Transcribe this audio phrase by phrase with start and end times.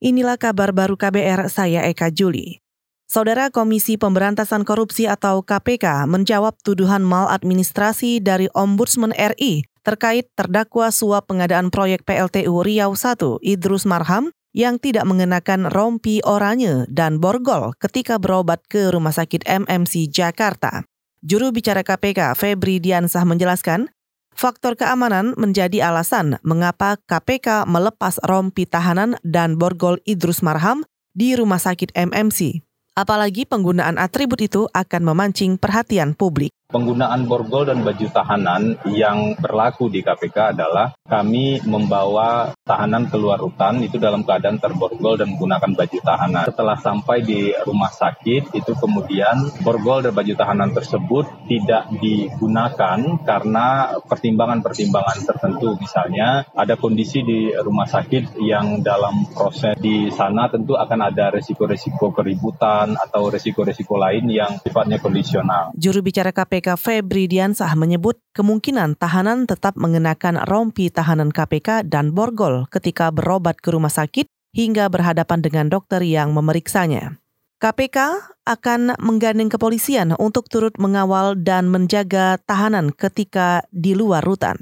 [0.00, 2.64] Inilah kabar baru KBR, saya Eka Juli.
[3.04, 11.28] Saudara Komisi Pemberantasan Korupsi atau KPK menjawab tuduhan maladministrasi dari Ombudsman RI terkait terdakwa suap
[11.28, 18.16] pengadaan proyek PLTU Riau 1 Idrus Marham yang tidak mengenakan rompi oranye dan borgol ketika
[18.16, 20.88] berobat ke Rumah Sakit MMC Jakarta.
[21.20, 23.92] Juru bicara KPK Febri Diansah menjelaskan,
[24.40, 30.80] Faktor keamanan menjadi alasan mengapa KPK melepas rompi tahanan dan borgol Idrus Marham
[31.12, 32.64] di Rumah Sakit MMC.
[32.96, 36.56] Apalagi penggunaan atribut itu akan memancing perhatian publik.
[36.70, 43.82] Penggunaan borgol dan baju tahanan yang berlaku di KPK adalah kami membawa tahanan keluar rutan
[43.82, 46.46] itu dalam keadaan terborgol dan menggunakan baju tahanan.
[46.46, 53.98] Setelah sampai di rumah sakit itu kemudian borgol dan baju tahanan tersebut tidak digunakan karena
[54.06, 55.74] pertimbangan-pertimbangan tertentu.
[55.82, 62.14] Misalnya ada kondisi di rumah sakit yang dalam proses di sana tentu akan ada resiko-resiko
[62.14, 65.74] keributan atau resiko-resiko lain yang sifatnya kondisional.
[65.74, 72.12] Juru bicara KPK KPK Febri Diansah menyebut kemungkinan tahanan tetap mengenakan rompi tahanan KPK dan
[72.12, 77.16] borgol ketika berobat ke rumah sakit hingga berhadapan dengan dokter yang memeriksanya.
[77.64, 77.96] KPK
[78.44, 84.60] akan menggandeng kepolisian untuk turut mengawal dan menjaga tahanan ketika di luar rutan.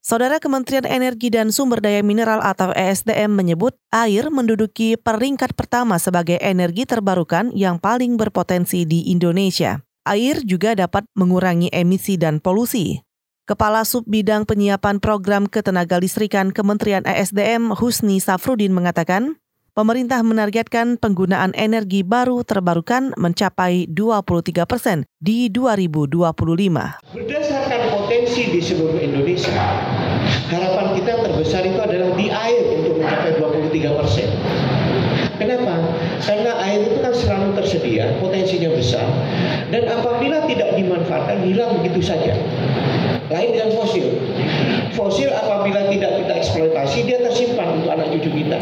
[0.00, 6.40] Saudara Kementerian Energi dan Sumber Daya Mineral atau ESDM menyebut air menduduki peringkat pertama sebagai
[6.40, 9.85] energi terbarukan yang paling berpotensi di Indonesia.
[10.06, 13.02] Air juga dapat mengurangi emisi dan polusi.
[13.46, 19.38] Kepala Sub Bidang Penyiapan Program Ketenaga Listrikan Kementerian ESDM Husni Safrudin mengatakan,
[19.74, 26.26] pemerintah menargetkan penggunaan energi baru terbarukan mencapai 23 persen di 2025.
[27.14, 29.54] Berdasarkan potensi di seluruh Indonesia,
[30.50, 34.28] harapan kita terbesar itu adalah di air untuk mencapai 23 persen.
[35.36, 35.84] Kenapa?
[36.24, 39.04] Karena air itu kan selalu tersedia, potensinya besar,
[39.68, 42.32] dan apabila tidak dimanfaatkan hilang begitu saja.
[43.28, 44.16] Lain dengan fosil.
[44.96, 48.60] Fosil apabila tidak kita eksploitasi, dia tersimpan untuk anak cucu kita.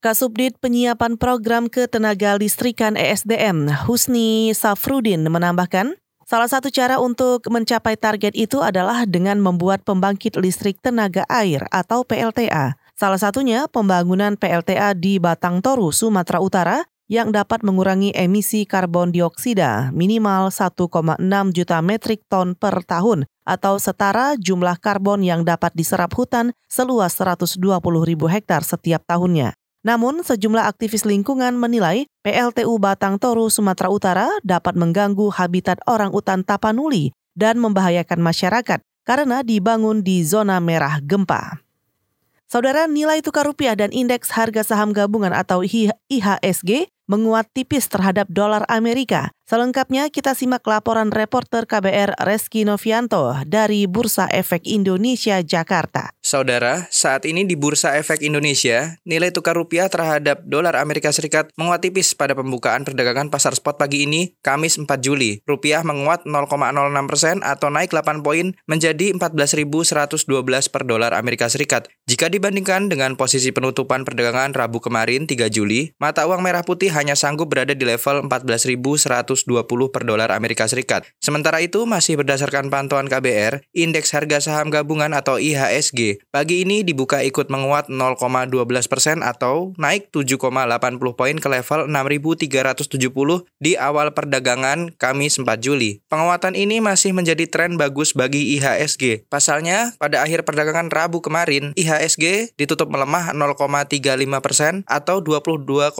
[0.00, 5.92] Kasubdit Penyiapan Program Ketenaga Listrikan ESDM, Husni Safrudin menambahkan,
[6.24, 12.00] salah satu cara untuk mencapai target itu adalah dengan membuat pembangkit listrik tenaga air atau
[12.06, 19.08] PLTA Salah satunya pembangunan PLTA di Batang Toru, Sumatera Utara yang dapat mengurangi emisi karbon
[19.08, 21.16] dioksida minimal 1,6
[21.56, 27.56] juta metrik ton per tahun atau setara jumlah karbon yang dapat diserap hutan seluas 120
[28.04, 29.56] ribu hektar setiap tahunnya.
[29.80, 36.44] Namun, sejumlah aktivis lingkungan menilai PLTU Batang Toru, Sumatera Utara dapat mengganggu habitat orang utan
[36.44, 41.64] Tapanuli dan membahayakan masyarakat karena dibangun di zona merah gempa.
[42.50, 48.66] Saudara nilai tukar rupiah dan indeks harga saham gabungan atau IHSG menguat tipis terhadap dolar
[48.66, 56.14] Amerika Selengkapnya kita simak laporan reporter KBR Reski Novianto dari Bursa Efek Indonesia Jakarta.
[56.22, 61.82] Saudara, saat ini di Bursa Efek Indonesia, nilai tukar rupiah terhadap dolar Amerika Serikat menguat
[61.82, 65.42] tipis pada pembukaan perdagangan pasar spot pagi ini, Kamis 4 Juli.
[65.42, 70.30] Rupiah menguat 0,06 persen atau naik 8 poin menjadi 14.112
[70.70, 71.90] per dolar Amerika Serikat.
[72.10, 77.14] Jika dibandingkan dengan posisi penutupan perdagangan Rabu kemarin 3 Juli, mata uang merah putih hanya
[77.14, 81.06] sanggup berada di level 14.100 120 per dolar Amerika Serikat.
[81.22, 87.22] Sementara itu, masih berdasarkan pantauan KBR, indeks harga saham gabungan atau IHSG pagi ini dibuka
[87.22, 88.58] ikut menguat 0,12
[88.90, 96.02] persen atau naik 7,80 poin ke level 6.370 di awal perdagangan Kamis 4 Juli.
[96.10, 99.30] Penguatan ini masih menjadi tren bagus bagi IHSG.
[99.30, 101.99] Pasalnya, pada akhir perdagangan Rabu kemarin, IHSG
[102.56, 104.00] ditutup melemah 0,35
[104.40, 105.96] persen atau 22,8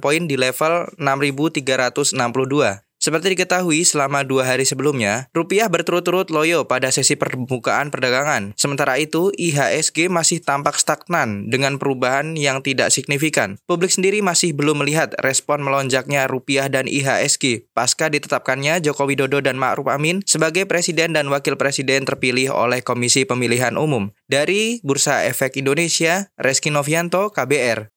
[0.00, 2.84] poin di level 6.362.
[3.04, 8.56] Seperti diketahui, selama dua hari sebelumnya, rupiah berturut-turut loyo pada sesi permukaan perdagangan.
[8.56, 13.60] Sementara itu, IHSG masih tampak stagnan dengan perubahan yang tidak signifikan.
[13.68, 19.60] Publik sendiri masih belum melihat respon melonjaknya rupiah dan IHSG pasca ditetapkannya Joko Widodo dan
[19.60, 24.16] Ma'ruf Amin sebagai presiden dan wakil presiden terpilih oleh Komisi Pemilihan Umum.
[24.32, 27.92] Dari Bursa Efek Indonesia, Reski Novianto, KBR.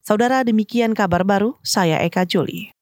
[0.00, 2.75] Saudara demikian kabar baru, saya Eka Juli.